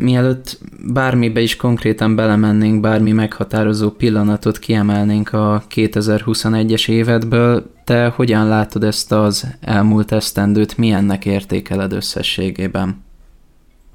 [0.00, 0.58] Mielőtt
[0.92, 9.12] bármibe is konkrétan belemennénk, bármi meghatározó pillanatot kiemelnénk a 2021-es évedből, te hogyan látod ezt
[9.12, 13.04] az elmúlt esztendőt, milyennek értékeled összességében?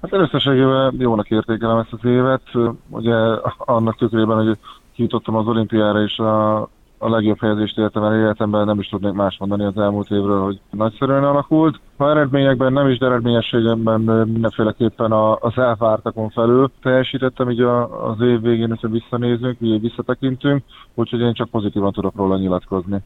[0.01, 2.41] Hát összességében jónak értékelem ezt az évet.
[2.89, 3.15] Ugye
[3.57, 4.57] annak tükrében, hogy
[4.95, 6.69] kijutottam az olimpiára, és a
[7.01, 10.59] a legjobb helyezést értem el életemben, nem is tudnék más mondani az elmúlt évről, hogy
[10.69, 11.79] nagyszerűen alakult.
[12.01, 18.67] Ha eredményekben nem is, de eredményességemben mindenféleképpen az elvártakon felül teljesítettem, így az év végén,
[18.67, 22.97] hogyha visszanézünk, így visszatekintünk, úgyhogy én csak pozitívan tudok róla nyilatkozni.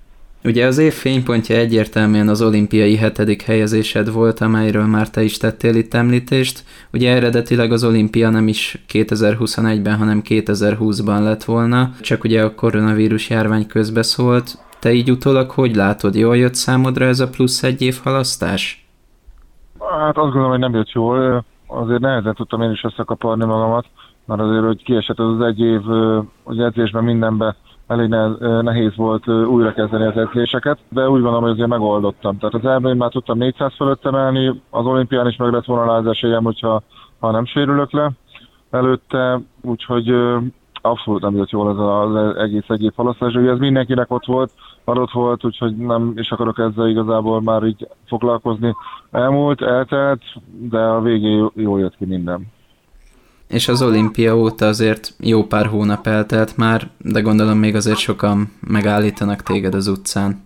[0.43, 5.75] Ugye az év fénypontja egyértelműen az olimpiai hetedik helyezésed volt, amelyről már te is tettél
[5.75, 6.63] itt említést.
[6.93, 13.29] Ugye eredetileg az olimpia nem is 2021-ben, hanem 2020-ban lett volna, csak ugye a koronavírus
[13.29, 14.57] járvány közbeszólt.
[14.79, 18.84] Te így utólag hogy látod, jól jött számodra ez a plusz egy év halasztás?
[19.89, 21.43] Hát azt gondolom, hogy nem jött jól.
[21.67, 23.85] Azért nehezen tudtam én is összekaparni magamat,
[24.25, 25.81] mert azért, hogy kiesett az egy év,
[26.43, 27.55] hogy edzésben mindenbe
[27.87, 28.09] elég
[28.61, 32.37] nehéz volt újra kezdeni az edzéseket, de úgy gondolom, hogy azért megoldottam.
[32.37, 36.07] Tehát az elmén már tudtam 400 fölött emelni, az olimpián is meg lett volna az
[36.07, 36.81] esélyem, hogyha
[37.19, 38.11] ha nem sérülök le
[38.69, 40.15] előtte, úgyhogy
[40.85, 43.33] abszolút nem jött jól ez az egész egyéb halasztás.
[43.33, 44.51] Ugye ez mindenkinek ott volt,
[44.83, 48.75] adott volt, úgyhogy nem is akarok ezzel igazából már így foglalkozni.
[49.11, 50.21] Elmúlt, eltelt,
[50.59, 52.53] de a végén jól jött ki minden
[53.47, 58.51] és az olimpia óta azért jó pár hónap eltelt már, de gondolom még azért sokan
[58.67, 60.43] megállítanak téged az utcán.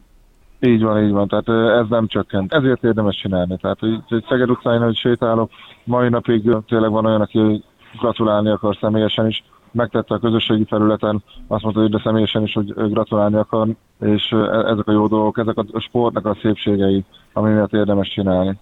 [0.59, 2.53] Így van, így van, tehát ez nem csökkent.
[2.53, 3.57] Ezért érdemes csinálni.
[3.61, 5.51] Tehát, hogy, hogy Szeged utcán, hogy sétálok,
[5.83, 7.63] mai napig tényleg van olyan, aki
[7.99, 12.73] gratulálni akar személyesen is, megtette a közösségi felületen, azt mondta, hogy de személyesen is, hogy
[12.73, 13.67] gratulálni akar,
[13.99, 17.03] és e-, ezek a jó dolgok, ezek a sportnak a szépségei,
[17.33, 18.57] amit érdemes csinálni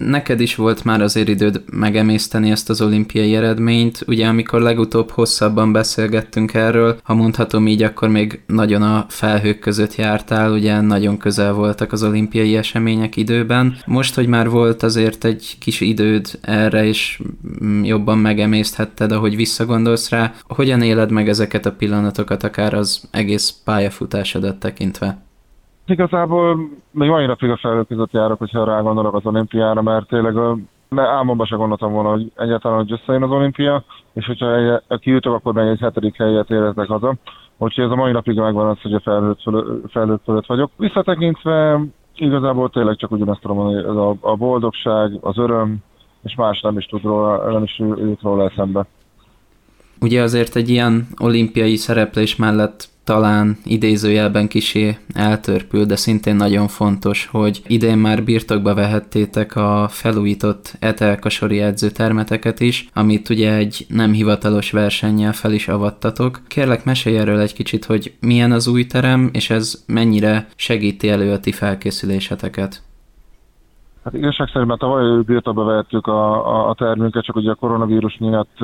[0.00, 4.04] neked is volt már azért időd megemészteni ezt az olimpiai eredményt.
[4.06, 9.94] Ugye amikor legutóbb hosszabban beszélgettünk erről, ha mondhatom így, akkor még nagyon a felhők között
[9.94, 13.76] jártál, ugye nagyon közel voltak az olimpiai események időben.
[13.86, 17.20] Most, hogy már volt azért egy kis időd erre, és
[17.82, 24.56] jobban megemészthetted, ahogy visszagondolsz rá, hogyan éled meg ezeket a pillanatokat, akár az egész pályafutásodat
[24.56, 25.28] tekintve?
[25.86, 30.34] Igazából még mai napig a felhők között járok, hogyha rá gondolok az olimpiára, mert tényleg
[30.88, 35.54] ne, álmomban se gondoltam volna, hogy egyáltalán, hogy összejön az olimpia, és hogyha kijutok, akkor
[35.54, 37.14] meg egy hetedik helyet érezek haza.
[37.58, 40.70] Úgyhogy ez a mai napig megvan az, hogy a felhők fölött, felhők fölött vagyok.
[40.76, 41.80] Visszatekintve
[42.16, 45.76] igazából tényleg csak ugyanezt tudom mondani, ez a, a boldogság, az öröm,
[46.22, 48.86] és más nem is tud róla, nem is jut róla eszembe.
[50.00, 57.28] Ugye azért egy ilyen olimpiai szereplés mellett talán idézőjelben kisé eltörpül, de szintén nagyon fontos,
[57.30, 64.70] hogy idén már birtokba vehettétek a felújított etelkasori edzőtermeteket is, amit ugye egy nem hivatalos
[64.70, 66.42] versennyel fel is avattatok.
[66.46, 71.32] Kérlek, mesélj erről egy kicsit, hogy milyen az új terem, és ez mennyire segíti elő
[71.32, 72.82] a ti felkészüléseteket.
[74.04, 78.18] Hát igazság szerint már tavaly birtokba vehettük a, a, a termünket, csak ugye a koronavírus
[78.18, 78.58] miatt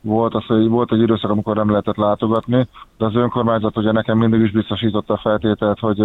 [0.00, 4.18] volt az, hogy volt egy időszak, amikor nem lehetett látogatni, de az önkormányzat ugye nekem
[4.18, 6.02] mindig is biztosította a feltételt, hogy,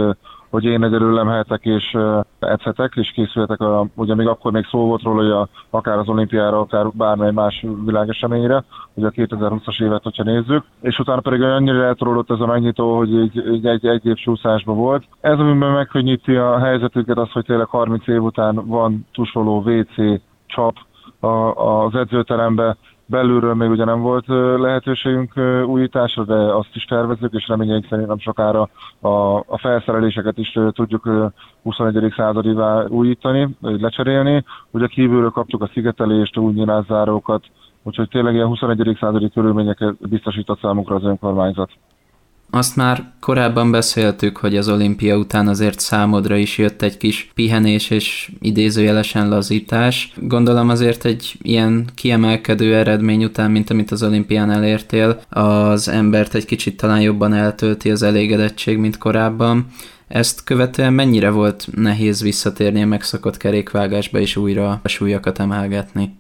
[0.50, 1.98] hogy én egyedül lemhetek és
[2.40, 5.48] edzhetek, és készülhetek, a, ugye még akkor még szó volt róla, hogy a,
[5.78, 8.64] akár az olimpiára, akár bármely más világeseményre,
[8.94, 13.16] ugye a 2020-as évet, hogyha nézzük, és utána pedig annyira eltorolott ez a megnyitó, hogy
[13.16, 15.04] egy, egy, egy, egy év csúszásban volt.
[15.22, 20.76] Ez, amiben megkönnyíti a helyzetüket az, hogy tényleg 30 év után van tusoló WC, csap,
[21.20, 21.28] a,
[21.84, 22.78] az edzőterembe,
[23.10, 24.28] Belülről még ugye nem volt
[24.60, 25.34] lehetőségünk
[25.66, 28.70] újításra, de azt is tervezzük, és reményeink szerint nem sokára
[29.00, 29.08] a,
[29.38, 31.10] a felszereléseket is tudjuk
[31.64, 32.14] 21.
[32.16, 34.44] századivá újítani, lecserélni.
[34.72, 37.44] Ugye kívülről kaptuk a szigetelést, új nyilászárókat,
[37.84, 38.98] úgyhogy tényleg ilyen 21.
[39.00, 41.70] századi körülményeket biztosított számunkra az önkormányzat.
[42.50, 47.90] Azt már korábban beszéltük, hogy az olimpia után azért számodra is jött egy kis pihenés
[47.90, 50.14] és idézőjelesen lazítás.
[50.22, 56.46] Gondolom azért egy ilyen kiemelkedő eredmény után, mint amit az olimpián elértél, az embert egy
[56.46, 59.66] kicsit talán jobban eltölti az elégedettség, mint korábban.
[60.08, 66.18] Ezt követően mennyire volt nehéz visszatérni a megszokott kerékvágásba és újra a súlyokat emelgetni?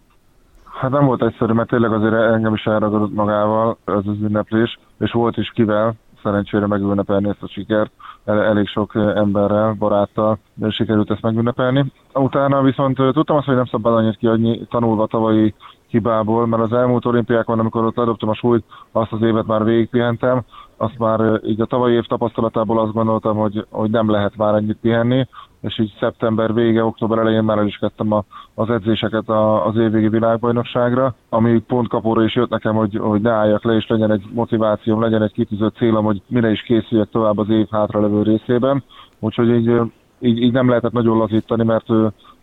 [0.81, 5.11] Hát nem volt egyszerű, mert tényleg azért engem is elragadott magával ez az ünneplés, és
[5.11, 5.95] volt is kivel,
[6.27, 7.91] szerencsére megünnepelni ezt a sikert.
[8.25, 10.37] El, elég sok emberrel, baráttal
[10.69, 11.91] sikerült ezt megünnepelni.
[12.13, 15.53] Utána viszont tudtam azt, hogy nem szabad annyit kiadni tanulva tavalyi
[15.87, 20.41] hibából, mert az elmúlt olimpiákon, amikor ott ledobtam a súlyt, azt az évet már végigpihentem,
[20.77, 24.77] azt már így a tavalyi év tapasztalatából azt gondoltam, hogy, hogy nem lehet már ennyit
[24.81, 25.27] pihenni,
[25.61, 28.23] és így szeptember vége, október elején már el is kezdtem a,
[28.53, 33.31] az edzéseket a, az évvégi világbajnokságra, ami pont kapóra is jött nekem, hogy, hogy ne
[33.31, 37.37] álljak le, és legyen egy motivációm, legyen egy kitűzött célom, hogy mire is készüljek tovább
[37.37, 38.83] az év hátralevő részében.
[39.19, 39.81] Úgyhogy így,
[40.19, 41.85] így, így nem lehetett nagyon lazítani, mert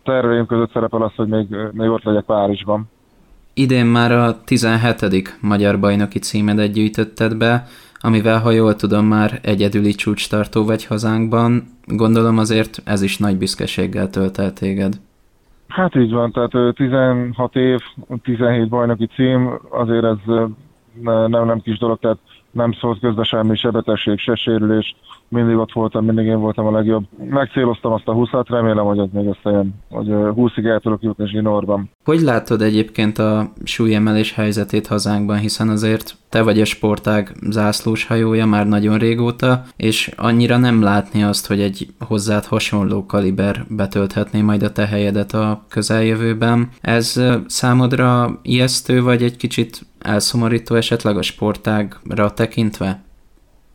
[0.03, 2.89] terveim között szerepel az, hogy még, még ott legyek Párizsban.
[3.53, 5.37] Idén már a 17.
[5.41, 7.65] magyar bajnoki címedet gyűjtötted be,
[7.99, 11.63] amivel, ha jól tudom, már egyedüli csúcstartó vagy hazánkban.
[11.85, 14.93] Gondolom azért ez is nagy büszkeséggel tölt el téged.
[15.67, 17.79] Hát így van, tehát 16 év,
[18.23, 20.17] 17 bajnoki cím, azért ez
[21.01, 22.17] nem, nem kis dolog, tehát
[22.55, 24.95] nem szólt közben semmi, se betegség, se sérülés,
[25.27, 27.03] mindig ott voltam, mindig én voltam a legjobb.
[27.29, 31.89] Megcéloztam azt a 20-at, remélem, hogy ez még összejön, hogy 20-ig el tudok jutni zsinórban.
[32.03, 38.45] Hogy látod egyébként a súlyemelés helyzetét hazánkban, hiszen azért te vagy a sportág zászlós hajója
[38.45, 44.63] már nagyon régóta, és annyira nem látni azt, hogy egy hozzád hasonló kaliber betölthetné majd
[44.63, 46.69] a te helyedet a közeljövőben.
[46.81, 53.03] Ez számodra ijesztő, vagy egy kicsit elszomorító esetleg a sportágra tekintve?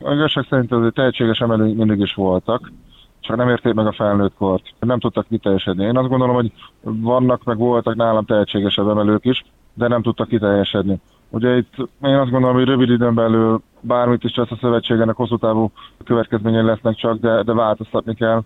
[0.00, 2.72] A igazság szerint azért tehetséges emelők mindig is voltak,
[3.20, 4.62] csak nem érték meg a felnőtt kort.
[4.78, 5.84] Nem tudtak kiteljesedni.
[5.84, 6.52] Én azt gondolom, hogy
[6.82, 9.44] vannak, meg voltak nálam tehetségesebb emelők is,
[9.74, 11.00] de nem tudtak kiteljesedni.
[11.28, 15.36] Ugye itt én azt gondolom, hogy rövid időn belül bármit is csak a szövetségenek hosszú
[15.36, 15.70] távú
[16.04, 18.42] következményei lesznek csak, de, de változtatni kell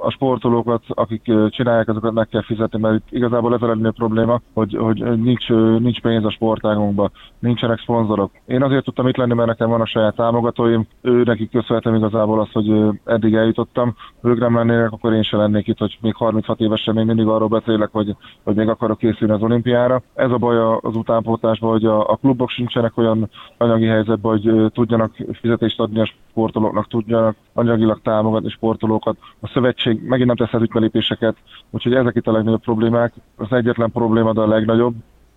[0.00, 4.40] a sportolókat, akik csinálják, azokat meg kell fizetni, mert itt igazából ez a legnagyobb probléma,
[4.54, 5.48] hogy, hogy nincs,
[5.78, 8.30] nincs pénz a sportágunkban, nincsenek szponzorok.
[8.46, 12.40] Én azért tudtam itt lenni, mert nekem van a saját támogatóim, ő nekik köszönhetem igazából
[12.40, 12.72] azt, hogy
[13.04, 13.94] eddig eljutottam.
[14.22, 17.48] Ők nem lennének, akkor én sem lennék itt, hogy még 36 évesen még mindig arról
[17.48, 20.02] beszélek, hogy, hogy még akarok készülni az olimpiára.
[20.14, 25.12] Ez a baj az utánpótlásban, hogy a, a klubok sincsenek olyan anyagi helyzetben, hogy tudjanak
[25.32, 31.36] fizetést adni a sportolóknak, tudjanak anyagilag támogatni sportolókat a szövetség megint nem tesz belépéseket,
[31.70, 33.12] úgyhogy ezek itt a legnagyobb problémák.
[33.36, 34.94] Az egyetlen probléma, de a legnagyobb,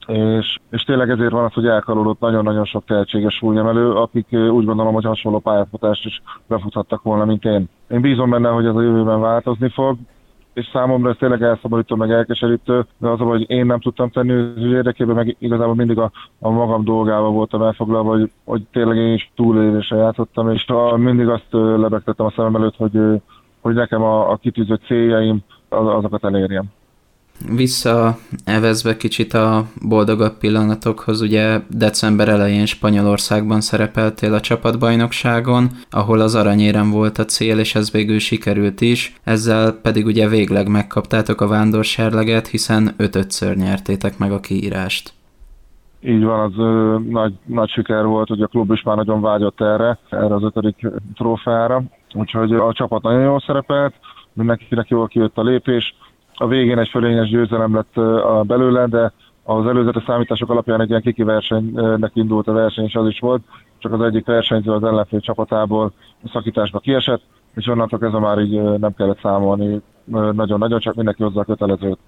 [0.07, 4.93] és, és tényleg ezért van az, hogy elkarolódott nagyon-nagyon sok tehetséges súlyemelő, akik úgy gondolom,
[4.93, 7.69] hogy hasonló pályafutást is befuthattak volna, mint én.
[7.89, 9.97] Én bízom benne, hogy ez a jövőben változni fog,
[10.53, 14.71] és számomra ez tényleg elszabadító, meg elkeserítő, de az, hogy én nem tudtam tenni az
[14.71, 19.31] érdekében, meg igazából mindig a, a magam dolgával voltam elfoglalva, hogy, hogy tényleg én is
[19.35, 20.65] túlélésre játszottam, és
[20.95, 22.99] mindig azt lebegtettem a szemem előtt, hogy
[23.61, 26.65] hogy nekem a, a kitűzött céljaim az, azokat elérjem.
[27.55, 36.35] Vissza evezve kicsit a boldogabb pillanatokhoz, ugye december elején Spanyolországban szerepeltél a csapatbajnokságon, ahol az
[36.35, 41.47] aranyérem volt a cél, és ez végül sikerült is, ezzel pedig ugye végleg megkaptátok a
[41.47, 45.13] vándorserleget, hiszen ötötször nyertétek meg a kiírást.
[46.03, 49.61] Így van, az ö, nagy, nagy siker volt, hogy a klub is már nagyon vágyott
[49.61, 51.83] erre, erre az ötödik trófeára.
[52.13, 53.93] Úgyhogy a csapat nagyon jól szerepelt,
[54.33, 55.95] mindenkinek jól kijött a lépés.
[56.33, 57.93] A végén egy fölényes győzelem lett
[58.47, 59.13] belőle, de
[59.43, 63.41] az előzetes számítások alapján egy ilyen kiki versenynek indult a verseny, és az is volt,
[63.77, 65.91] csak az egyik versenyző az ellenfél csapatából
[66.31, 67.21] szakításba kiesett,
[67.55, 69.81] és onnantól kezdve már így nem kellett számolni
[70.31, 71.99] nagyon-nagyon, csak mindenki hozzá a kötelezőt.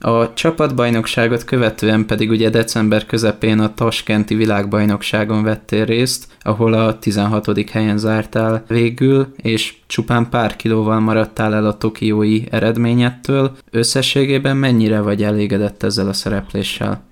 [0.00, 7.70] A csapatbajnokságot követően pedig ugye december közepén a Taskenti világbajnokságon vettél részt, ahol a 16.
[7.70, 13.50] helyen zártál végül, és csupán pár kilóval maradtál el a tokiói eredményettől.
[13.70, 17.02] Összességében mennyire vagy elégedett ezzel a szerepléssel?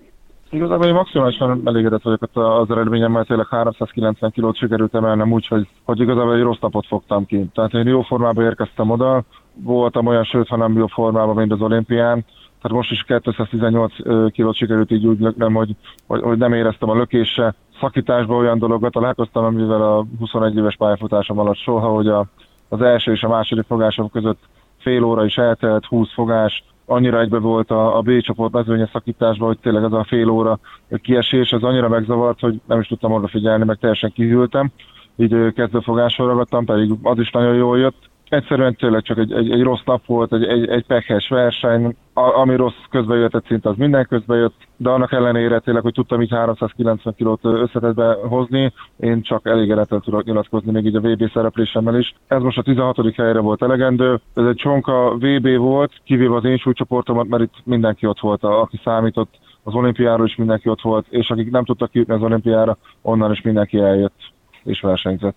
[0.53, 6.01] Igazából én maximálisan elégedett vagyok az eredményemmel, tényleg 390 kilót sikerült emelnem úgy, hogy, hogy
[6.01, 7.51] igazából egy rossz napot fogtam ki.
[7.55, 9.23] Tehát én jó formában érkeztem oda,
[9.55, 12.25] voltam olyan, sőt, ha nem jó formában, mint az olimpián,
[12.61, 13.93] tehát most is 218
[14.33, 15.77] kilót sikerült így úgy löknem, hogy,
[16.07, 17.55] hogy, hogy nem éreztem a lökése.
[17.81, 22.27] Szakításban olyan dologot találkoztam, amivel a 21 éves pályafutásom alatt soha, hogy a,
[22.69, 24.39] az első és a második fogásom között
[24.79, 29.49] fél óra is eltelt, 20 fogás, annyira egybe volt a, a B csoport mezőnye szakításban,
[29.49, 30.59] hogy tényleg az a fél óra
[31.03, 34.71] kiesés, az annyira megzavart, hogy nem is tudtam oda figyelni, meg teljesen kihűltem.
[35.17, 39.63] Így kezdőfogásra ragadtam, pedig az is nagyon jól jött egyszerűen tényleg csak egy, egy, egy
[39.63, 43.77] rossz nap volt, egy, egy, egy pekhes verseny, a, ami rossz közbe jöhetett szinte, az
[43.77, 49.23] minden közbe jött, de annak ellenére tényleg, hogy tudtam így 390 kilót összetetbe hozni, én
[49.23, 52.15] csak elégedettel tudok nyilatkozni még így a VB szereplésemmel is.
[52.27, 53.15] Ez most a 16.
[53.17, 58.07] helyre volt elegendő, ez egy csonka VB volt, kivéve az én súlycsoportomat, mert itt mindenki
[58.07, 62.15] ott volt, aki számított, az olimpiáról is mindenki ott volt, és akik nem tudtak kijutni
[62.15, 64.33] az olimpiára, onnan is mindenki eljött
[64.65, 65.37] és versenyzett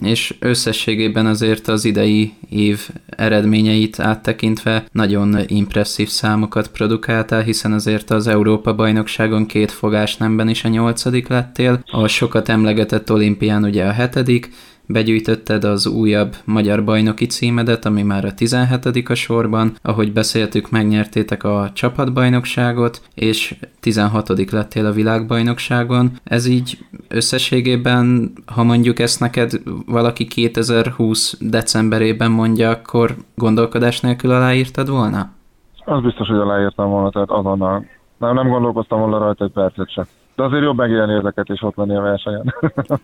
[0.00, 8.26] és összességében azért az idei év eredményeit áttekintve nagyon impresszív számokat produkáltál, hiszen azért az
[8.26, 14.50] Európa-bajnokságon két fogás nemben is a nyolcadik lettél, a sokat emlegetett olimpián ugye a hetedik,
[14.86, 19.08] begyűjtötted az újabb magyar bajnoki címedet, ami már a 17.
[19.08, 24.50] a sorban, ahogy beszéltük, megnyertétek a csapatbajnokságot, és 16.
[24.50, 26.10] lettél a világbajnokságon.
[26.24, 29.52] Ez így összességében, ha mondjuk ezt neked
[29.86, 35.30] valaki 2020 decemberében mondja, akkor gondolkodás nélkül aláírtad volna?
[35.84, 37.86] Az biztos, hogy aláírtam volna, tehát azonnal.
[38.18, 40.04] Nem, nem gondolkoztam volna rajta egy percet sem.
[40.36, 42.54] De azért jobb megélni ezeket és ott lenni a versenyen.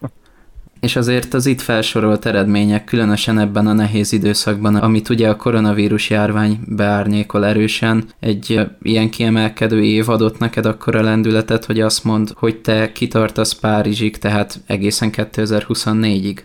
[0.80, 6.10] És azért az itt felsorolt eredmények, különösen ebben a nehéz időszakban, amit ugye a koronavírus
[6.10, 12.32] járvány beárnyékol erősen, egy ilyen kiemelkedő év adott neked akkor a lendületet, hogy azt mond,
[12.34, 16.38] hogy te kitartasz Párizsig, tehát egészen 2024-ig.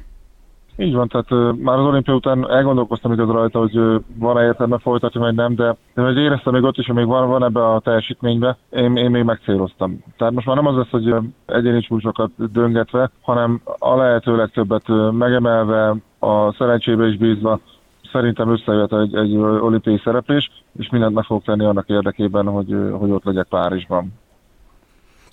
[0.78, 5.36] Így van, tehát már az olimpia után elgondolkoztam igaz rajta, hogy van-e értelme folytatni, vagy
[5.36, 8.96] nem, de hogy éreztem még ott is, hogy még van, van ebbe a teljesítménybe, én,
[8.96, 10.04] én még megcéloztam.
[10.18, 11.16] Tehát most már nem az lesz, hogy
[11.46, 17.60] egyéni csúcsokat döngetve, hanem a lehető legtöbbet megemelve, a szerencsébe is bízva,
[18.12, 23.12] szerintem összejött egy, egy olimpiai szereplés, és mindent meg fogok tenni annak érdekében, hogy, hogy
[23.12, 24.14] ott legyek Párizsban.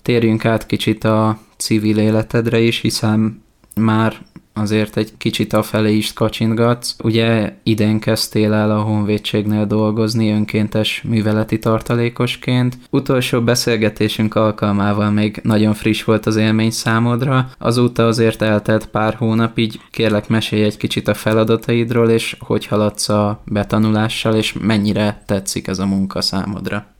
[0.01, 3.43] Térjünk át kicsit a civil életedre is, hiszen
[3.75, 4.13] már
[4.53, 6.95] azért egy kicsit afelé is kacsintgatsz.
[7.03, 12.77] Ugye idén kezdtél el a honvédségnél dolgozni önkéntes műveleti tartalékosként.
[12.89, 17.49] Utolsó beszélgetésünk alkalmával még nagyon friss volt az élmény számodra.
[17.57, 23.09] Azóta azért eltelt pár hónap, így kérlek mesélj egy kicsit a feladataidról, és hogy haladsz
[23.09, 26.92] a betanulással, és mennyire tetszik ez a munka számodra.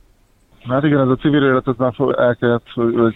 [0.68, 2.66] Hát igen, ez a civil életet már el kellett,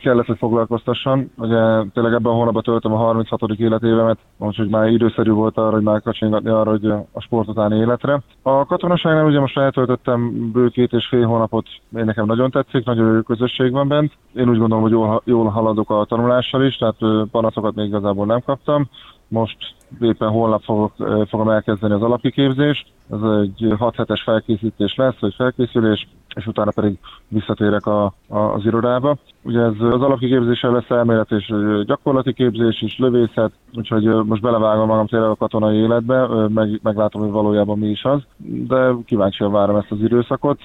[0.00, 1.30] kellett, hogy foglalkoztasson.
[1.36, 3.42] Ugye tényleg ebben a hónapban töltöm a 36.
[3.42, 8.20] életévemet, úgyhogy már időszerű volt arra, hogy már kacsingatni arra, hogy a sport utáni életre.
[8.42, 13.14] A katonaságnál ugye most eltöltöttem bő két és fél hónapot, én nekem nagyon tetszik, nagyon
[13.14, 14.12] jó közösség van bent.
[14.34, 18.40] Én úgy gondolom, hogy jól, jól haladok a tanulással is, tehát panaszokat még igazából nem
[18.44, 18.88] kaptam.
[19.28, 19.56] Most
[20.00, 20.92] éppen holnap fogok,
[21.28, 22.86] fogom elkezdeni az alapkiképzést.
[23.10, 28.64] Ez egy 6 hetes felkészítés lesz, vagy felkészülés, és utána pedig visszatérek a, a, az
[28.64, 29.16] irodába.
[29.42, 31.52] Ugye ez az alapkiképzéssel lesz elmélet és
[31.84, 37.30] gyakorlati képzés is, lövészet, úgyhogy most belevágom magam tényleg a katonai életbe, meg, meglátom, hogy
[37.30, 40.58] valójában mi is az, de kíváncsian várom ezt az időszakot,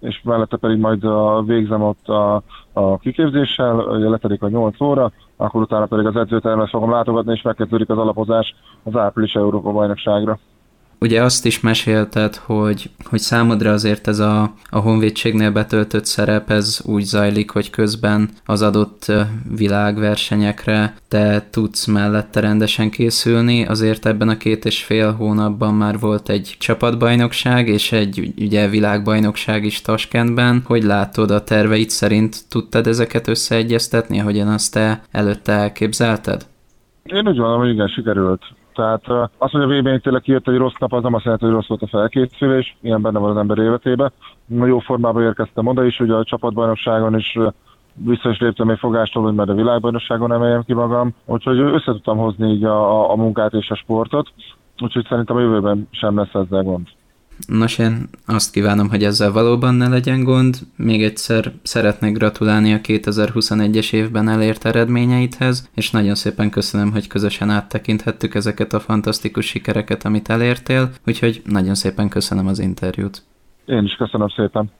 [0.00, 2.42] és mellette pedig majd a végzem ott a,
[2.72, 7.88] a kiképzéssel, letedik a 8 óra, akkor utána pedig az edzőtermet fogom látogatni, és megkezdődik
[7.90, 10.38] az alapozás az április Európa bajnokságra.
[11.02, 16.80] Ugye azt is mesélted, hogy, hogy számodra azért ez a, a honvédségnél betöltött szerep, ez
[16.84, 19.12] úgy zajlik, hogy közben az adott
[19.56, 23.66] világversenyekre te tudsz mellette rendesen készülni.
[23.66, 29.64] Azért ebben a két és fél hónapban már volt egy csapatbajnokság és egy ugye világbajnokság
[29.64, 30.62] is Taskentben.
[30.64, 36.46] Hogy látod a terveid szerint tudtad ezeket összeegyeztetni, ahogyan azt te előtte elképzelted?
[37.04, 38.42] Én úgy gondolom, hogy igen, sikerült.
[38.74, 41.54] Tehát az, hogy a vb tényleg kijött egy rossz nap, az nem azt jelenti, hogy
[41.54, 44.12] rossz volt a felkészülés, ilyen benne van az ember életében.
[44.48, 47.38] Jó formában érkeztem oda is, hogy a csapatbajnokságon is
[47.94, 52.16] vissza is léptem egy fogástól, hogy már a világbajnokságon emeljem ki magam, úgyhogy össze tudtam
[52.16, 54.32] hozni így a, a munkát és a sportot,
[54.80, 56.86] úgyhogy szerintem a jövőben sem lesz ezzel gond.
[57.46, 60.56] Nos, én azt kívánom, hogy ezzel valóban ne legyen gond.
[60.76, 67.50] Még egyszer szeretnék gratulálni a 2021-es évben elért eredményeidhez, és nagyon szépen köszönöm, hogy közösen
[67.50, 73.22] áttekinthettük ezeket a fantasztikus sikereket, amit elértél, úgyhogy nagyon szépen köszönöm az interjút.
[73.66, 74.70] Én is köszönöm szépen.